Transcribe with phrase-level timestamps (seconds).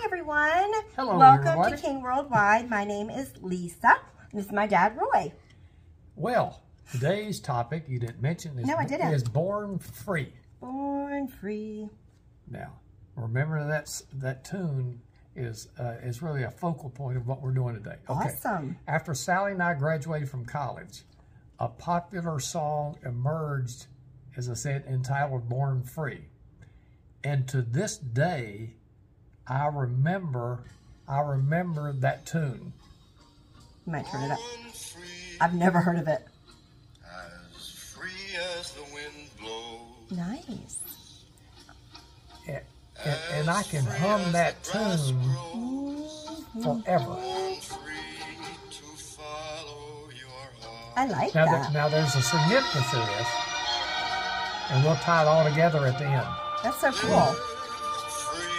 [0.00, 0.72] Hi, everyone.
[0.96, 1.76] Hello, Welcome everybody.
[1.76, 2.70] to King Worldwide.
[2.70, 3.96] My name is Lisa.
[4.32, 5.32] This is my dad, Roy.
[6.14, 9.12] Well, today's topic you didn't mention is, No, I didn't.
[9.12, 10.32] is born free.
[10.60, 11.88] Born free.
[12.48, 12.74] Now,
[13.16, 15.00] remember that s- that tune
[15.34, 17.96] is uh, is really a focal point of what we're doing today.
[18.08, 18.28] Okay.
[18.30, 18.76] Awesome.
[18.86, 21.02] After Sally and I graduated from college,
[21.58, 23.86] a popular song emerged,
[24.36, 26.26] as I said, entitled "Born Free,"
[27.24, 28.74] and to this day,
[29.48, 30.60] I remember
[31.08, 32.72] I remember that tune.
[33.86, 34.38] You might turn it up.
[35.40, 36.26] I've never heard of it.
[37.56, 38.10] As free
[38.58, 40.10] as the wind blows.
[40.10, 40.76] Nice.
[42.46, 42.60] and,
[43.04, 46.62] and, and I can hum that tune mm-hmm.
[46.62, 47.04] forever.
[47.06, 47.94] Born free
[48.70, 50.28] to follow your
[50.60, 50.92] heart.
[50.96, 51.72] I like Now, that.
[51.72, 53.28] there, now there's a significance to this,
[54.70, 56.26] and we'll tie it all together at the end.
[56.62, 57.34] That's so cool.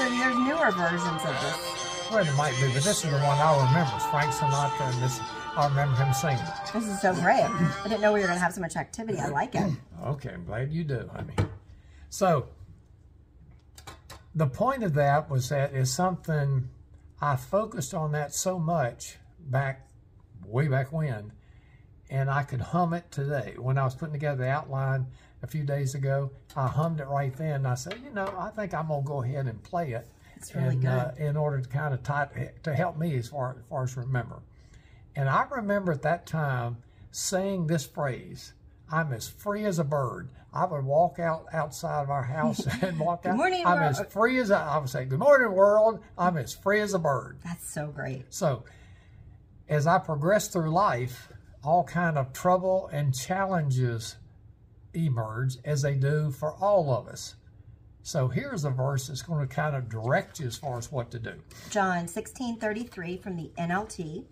[0.00, 2.08] So there's newer versions of this.
[2.10, 3.92] Well, it might be, but this is the one I remember.
[3.96, 5.20] It's Frank Sinatra, and this
[5.54, 6.38] I remember him singing.
[6.38, 6.72] it.
[6.72, 7.44] This is so great.
[7.44, 9.18] I didn't know we were going to have so much activity.
[9.18, 9.70] I like it.
[10.02, 11.34] Okay, I'm glad you do, honey.
[12.08, 12.48] So,
[14.34, 16.70] the point of that was that is something
[17.20, 19.86] I focused on that so much back,
[20.46, 21.34] way back when,
[22.08, 23.54] and I could hum it today.
[23.58, 25.08] When I was putting together the outline
[25.42, 27.54] a few days ago, I hummed it right then.
[27.56, 30.54] And I said, you know, I think I'm gonna go ahead and play it, It's
[30.54, 30.88] really and, good.
[30.88, 32.02] Uh, in order to kind of
[32.62, 34.40] to help me as far as far as remember.
[35.16, 36.78] And I remember at that time
[37.10, 38.52] saying this phrase,
[38.90, 40.30] I'm as free as a bird.
[40.52, 43.36] I would walk out outside of our house and walk out.
[43.36, 43.96] morning, I'm world.
[44.00, 46.00] as free as a, I would say, good morning world.
[46.18, 47.38] I'm as free as a bird.
[47.44, 48.24] That's so great.
[48.30, 48.64] So
[49.68, 54.16] as I progress through life, all kind of trouble and challenges
[54.94, 57.34] emerge as they do for all of us.
[58.02, 61.10] So here's a verse that's going to kind of direct you as far as what
[61.10, 61.34] to do.
[61.68, 64.26] John 16:33 from the NLT.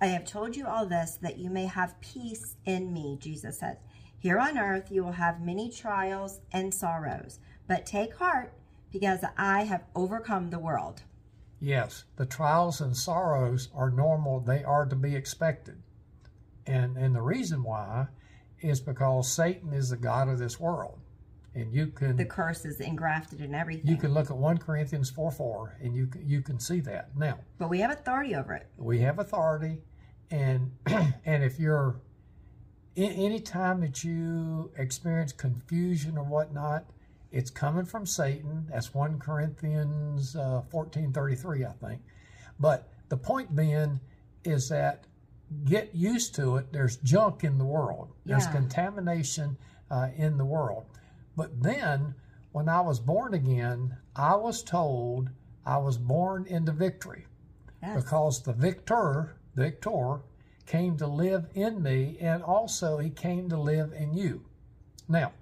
[0.00, 3.78] I have told you all this that you may have peace in me, Jesus said.
[4.18, 8.52] Here on earth you will have many trials and sorrows, but take heart
[8.90, 11.02] because I have overcome the world.
[11.60, 14.40] Yes, the trials and sorrows are normal.
[14.40, 15.80] They are to be expected.
[16.66, 18.08] And and the reason why
[18.62, 20.98] is because Satan is the god of this world.
[21.54, 23.90] And you can The curse is engrafted in everything.
[23.90, 27.14] you can look at 1 Corinthians 4 4 and you can, you can see that.
[27.16, 28.66] Now, but we have authority over it.
[28.78, 29.78] we have authority
[30.30, 30.70] and
[31.26, 32.00] and if you're
[32.96, 36.84] any time that you experience confusion or whatnot
[37.30, 42.02] it's coming from satan that's 1 corinthians uh, 14 33 i think
[42.60, 43.98] but the point being
[44.44, 45.04] is that
[45.64, 48.52] get used to it there's junk in the world there's Yeah.
[48.52, 49.56] contamination
[49.90, 50.84] uh, in the world
[51.36, 52.14] but then
[52.52, 55.30] when i was born again i was told
[55.66, 57.26] i was born into victory
[57.82, 58.04] Yes.
[58.04, 60.20] because the victor, victor,
[60.66, 64.44] came to live in me, and also he came to live in you.
[65.08, 65.32] Now,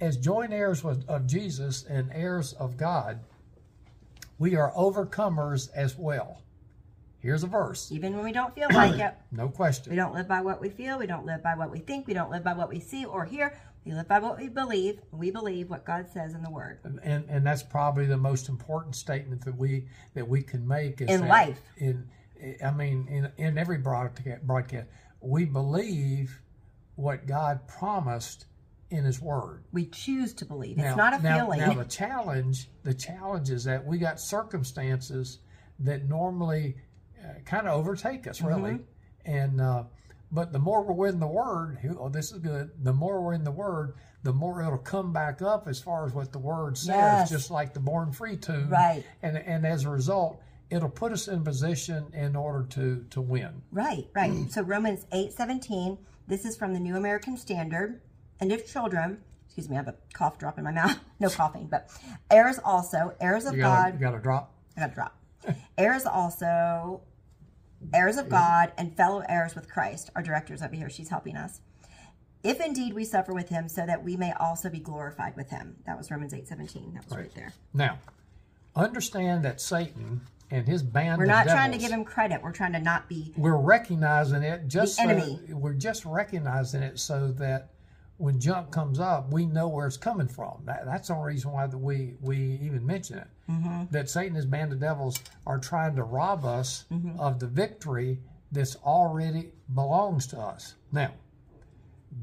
[0.00, 3.20] as joint heirs of Jesus and heirs of God,
[4.40, 6.42] we are overcomers as well.
[7.20, 9.90] Here's a verse, Even when we don't feel like it, no question.
[9.90, 12.14] we don't live by what we feel, we don't live by what we think, we
[12.14, 13.54] don't live by what we see or hear.
[13.84, 15.00] We live by what we believe.
[15.10, 16.80] We believe what God says in the Word.
[17.02, 21.08] And and that's probably the most important statement that we that we can make is
[21.08, 21.60] In life.
[21.78, 22.06] In
[22.62, 24.86] I mean, in in every broadcast, broadcast,
[25.20, 26.42] we believe
[26.96, 28.46] what God promised
[28.90, 29.64] in His Word.
[29.72, 30.76] We choose to believe.
[30.76, 31.60] Now- it's not a now, feeling.
[31.60, 35.38] Now the challenge, the challenge is that we got circumstances
[35.78, 36.76] that normally
[37.44, 38.72] kind of overtake us, really.
[38.72, 39.30] Mm-hmm.
[39.30, 39.84] And uh,
[40.32, 42.70] but the more we're in the Word, oh, this is good.
[42.82, 46.12] The more we're in the Word, the more it'll come back up as far as
[46.12, 47.30] what the Word says, Yes.
[47.30, 48.68] just like the Born Free tune.
[48.68, 49.04] Right.
[49.22, 53.62] And and as a result, it'll put us in position in order to to win.
[53.72, 54.32] Right, right.
[54.50, 55.98] so Romans eight seventeen.
[56.26, 58.00] This is from the New American Standard.
[58.38, 60.96] And if children, excuse me, I have a cough drop in my mouth.
[61.20, 61.90] No coughing, but
[62.30, 63.92] heirs also, heirs of You got God.
[63.94, 64.54] you got to drop.
[64.74, 65.18] I got a drop.
[65.76, 67.02] heirs also,
[67.94, 70.10] heirs of God and fellow heirs with Christ.
[70.14, 70.90] Our director's over here.
[70.90, 71.60] She's helping us.
[72.42, 75.76] If indeed we suffer with him, so that we may also be glorified with him.
[75.86, 76.94] That was Romans eight seventeen.
[76.94, 77.52] That was right, there.
[77.74, 77.98] Now,
[78.74, 82.42] understand that Satan and his band We're of not trying to give him credit.
[82.42, 85.40] We're trying to not be we're recognizing it just The so- enemy.
[85.50, 87.70] we're just recognizing it so that
[88.20, 90.62] when junk comes up, we know where it's coming from.
[90.66, 93.28] That, that's the only reason why that we we even mention it.
[93.50, 93.84] Mm-hmm.
[93.90, 97.18] That Satan and his band of devils are trying to rob us Mm-hmm.
[97.18, 98.18] of the victory
[98.52, 100.74] that's already belongs to us.
[100.92, 101.12] Now,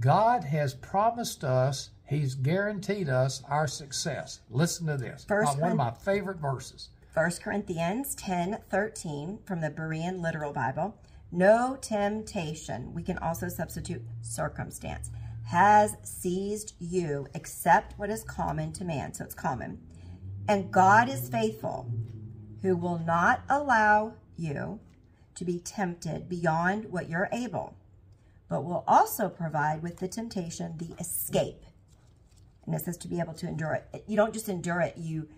[0.00, 1.90] God has promised us.
[2.08, 4.40] He's guaranteed us our success.
[4.50, 5.24] Listen to this.
[5.24, 6.90] First one of my favorite verses.
[7.14, 10.94] 1 Corinthians 10 13 from the Berean Literal Bible.
[11.32, 15.10] No temptation, we can also substitute circumstance,
[15.46, 19.14] has seized you except what is common to man.
[19.14, 19.80] So it's common.
[20.48, 21.90] And God is faithful,
[22.62, 24.80] who will not allow you
[25.36, 27.76] to be tempted beyond what you're able,
[28.48, 31.64] but will also provide with the temptation the escape.
[32.64, 34.04] And it says to be able to endure it.
[34.08, 35.28] You don't just endure it, you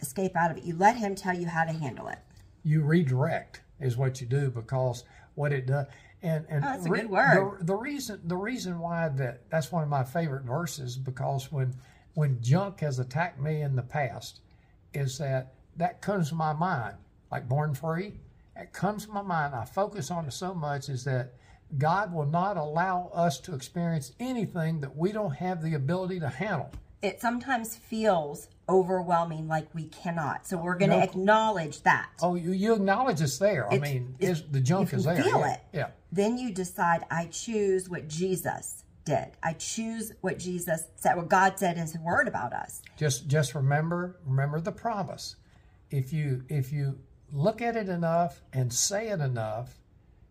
[0.00, 0.64] escape out of it.
[0.64, 2.18] You let Him tell you how to handle it.
[2.62, 5.02] You redirect is what you do because
[5.34, 5.86] what it does.
[6.26, 7.58] And, and Oh, that's a good word.
[7.60, 11.74] The, the reason the reason why that that's one of my favorite verses because when
[12.14, 14.40] when junk has attacked me in the past
[14.92, 16.96] is that that comes to my mind
[17.30, 18.14] like born free.
[18.56, 19.54] It comes to my mind.
[19.54, 21.34] I focus on it so much is that
[21.78, 26.28] god will not allow us to experience anything that we don't have the ability to
[26.28, 26.70] handle
[27.06, 30.44] It sometimes feels overwhelming, like we cannot.
[30.46, 31.02] So we're going to No.
[31.04, 32.08] acknowledge that.
[32.20, 35.52] oh you, you acknowledge it's there i mean it's- the junk is there feel yeah.
[35.54, 35.60] it.
[35.72, 39.28] yeah Then you decide, I choose what Jesus did.
[39.40, 42.82] I choose what Jesus said, what God said in His Word about us.
[42.96, 45.36] just just remember remember the promise
[45.90, 46.98] if you if you
[47.32, 49.78] look at it enough and say it enough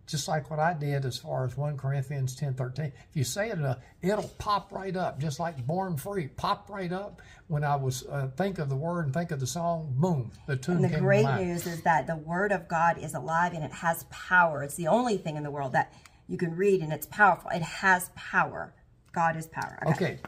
[0.07, 3.49] just like what i did as far as 1 corinthians 10 13 if you say
[3.49, 7.75] it enough it'll pop right up just like born free pop right up when i
[7.75, 10.93] was uh, think of the word and think of the song boom the tune And
[10.93, 14.63] the great news is that the Word of God is alive and it has power.
[14.63, 15.93] It's the only thing in the world that
[16.27, 17.49] you can read and it's powerful.
[17.51, 18.73] It has power.
[19.11, 19.79] God is power.
[19.87, 20.19] Okay.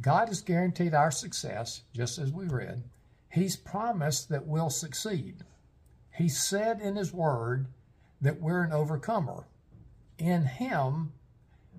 [0.00, 2.82] God has guaranteed our success, just as we read.
[3.30, 5.44] He's promised that we'll succeed.
[6.16, 7.66] He said in His Word
[8.24, 9.46] that we're an overcomer.
[10.18, 11.12] In Him,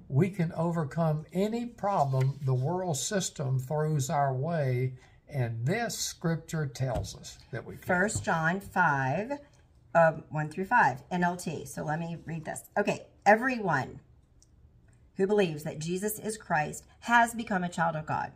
[0.07, 4.93] we can overcome any problem the world system throws our way,
[5.27, 7.83] and this scripture tells us that we can.
[7.83, 9.31] First John 5,
[9.95, 11.67] um, 1 through 5, NLT.
[11.67, 12.63] So let me read this.
[12.77, 13.99] Okay, everyone
[15.17, 18.33] who believes that Jesus is Christ has become a child of God.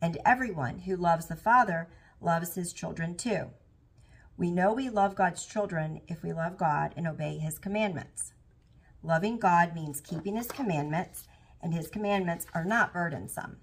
[0.00, 1.88] And everyone who loves the Father
[2.20, 3.50] loves his children too.
[4.38, 8.34] We know we love God's children if we love God and obey his commandments.
[9.02, 11.24] Loving God means keeping his commandments,
[11.62, 13.56] and his commandments are not burdensome.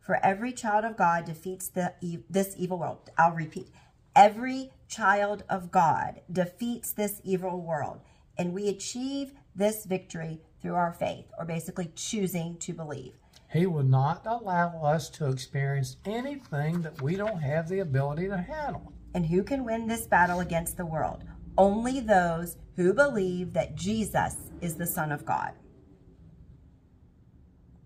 [0.00, 1.92] For every child of God defeats the,
[2.30, 3.10] this evil world.
[3.18, 3.68] I'll repeat.
[4.16, 8.00] Every child of God defeats this evil world,
[8.38, 13.14] and we achieve this victory through our faith, or basically choosing to believe.
[13.52, 18.38] He will not allow us to experience anything that we don't have the ability to
[18.38, 18.92] handle.
[19.14, 21.22] And who can win this battle against the world?
[21.56, 25.52] Only those who believe that Jesus is the Son of God.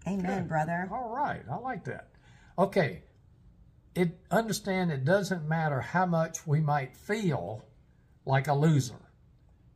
[0.06, 0.88] Amen, brother.
[0.90, 2.08] All right, I like that.
[2.58, 3.02] Okay,
[3.94, 7.64] it understand it doesn't matter how much we might feel
[8.24, 8.94] like a loser.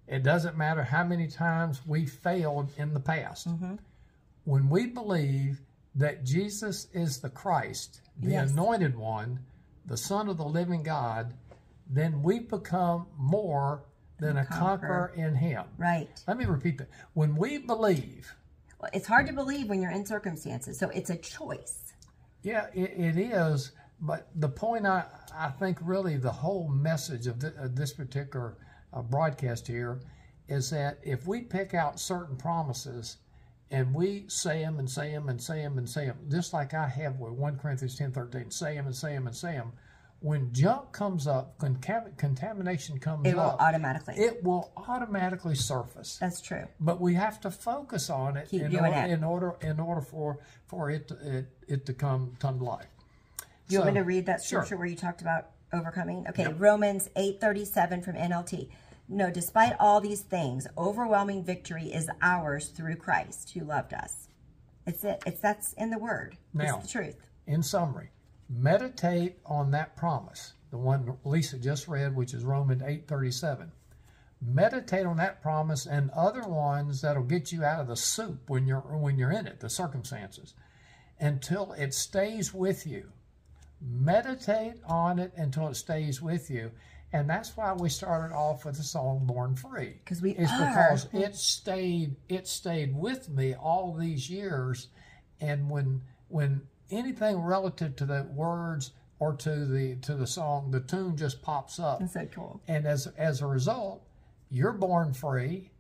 [0.08, 3.48] It doesn't matter how many times we failed in the past.
[3.48, 3.74] Mm-hmm.
[4.44, 5.60] When we believe
[5.94, 8.50] that Jesus is the Christ, the Yes.
[8.52, 9.40] anointed one,
[9.86, 11.34] the Son of the living God,
[11.92, 13.84] then we become more
[14.18, 15.10] than a conqueror.
[15.10, 15.64] conqueror in Him.
[15.78, 16.08] Right.
[16.26, 16.88] Let me repeat that.
[17.14, 18.32] When we believe
[18.80, 21.92] Well, it's hard to believe when you're in circumstances, so it's a choice.
[22.42, 23.72] Yeah, it, it is.
[24.00, 25.04] But the point I,
[25.34, 28.56] I think really the whole message of, of this particular
[28.92, 30.00] uh, broadcast here
[30.48, 33.18] is that if we pick out certain promises
[33.70, 36.74] and we say them and say them and say them and say them, just like
[36.74, 39.72] I have with 1 Corinthians ten thirteen, say them and say them and say them,
[40.22, 41.76] when junk comes up, when
[42.16, 44.14] contamination comes It will up, automatically.
[44.14, 46.66] it will automatically surface That's true.
[46.80, 49.10] but we have to focus on it Keep in, doing order, it.
[49.10, 52.86] in order in order for for it to, it, it to come come to life.
[53.68, 54.60] Do you want me to read that sure.
[54.60, 56.26] scripture where you talked about overcoming?
[56.28, 58.68] Okay, Romans 8:37 from NLT.
[59.08, 64.28] No, despite all these things, overwhelming victory is ours through Christ who loved us.
[64.86, 65.22] It's it.
[65.26, 66.36] It's that's in the word.
[66.54, 66.76] Now.
[66.78, 67.16] it's the truth.
[67.46, 68.10] In summary,
[68.52, 73.72] meditate on that promise, the one Lisa just read, which is Romans eight thirty seven.
[74.40, 78.66] Meditate on that promise and other ones that'll get you out of the soup when
[78.66, 80.54] you're when you're in it, the circumstances,
[81.20, 83.12] until it stays with you.
[83.80, 86.70] Meditate on it until it stays with you.
[87.12, 90.00] And that's why we started off with the song Born Free.
[90.06, 90.66] 'Cause we It's are.
[90.66, 94.88] because it stayed it stayed with me all these years.
[95.40, 100.80] And when when anything relative to the words or to the to the song, the
[100.80, 102.00] tune just pops up.
[102.00, 102.60] That's so cool.
[102.68, 104.02] And as as a result,
[104.50, 105.70] you're born free.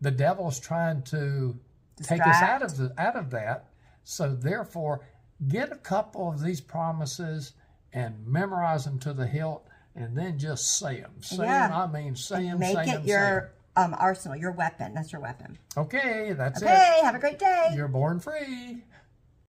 [0.00, 1.58] The devil's trying to
[2.02, 3.66] take us out of the out of that.
[4.04, 5.00] So therefore,
[5.48, 7.52] get a couple of these promises
[7.92, 11.14] and memorize them to the hilt and then just say them.
[11.20, 11.68] Say Yeah.
[11.68, 14.94] them, I mean, say them, Make say it them, your um, arsenal, your weapon.
[14.94, 15.58] That's your weapon.
[15.76, 16.66] Okay, that's it.
[16.66, 17.72] Okay, have a great day.
[17.74, 18.84] You're born free.